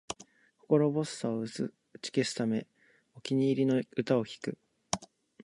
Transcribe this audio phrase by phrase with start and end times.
[0.57, 1.69] 心細さを打ち
[2.11, 2.65] 消すため、
[3.13, 4.57] お気に入りの歌を聴く